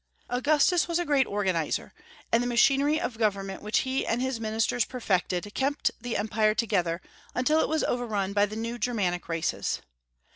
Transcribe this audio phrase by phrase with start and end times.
[0.31, 1.93] Augustus was a great organizer,
[2.31, 7.03] and the machinery of government which he and his ministers perfected kept the empire together
[7.35, 9.79] until it was overrun by the New Germanic races.